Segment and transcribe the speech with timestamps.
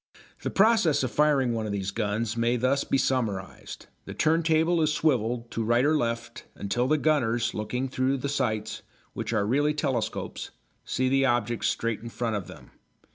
[0.41, 3.85] The process of firing one of these guns may thus be summarised.
[4.05, 8.81] The turntable is swivelled to right or left until the gunners, looking through the sights,
[9.13, 10.49] which are really telescopes,
[10.83, 12.71] see the object straight in front of them.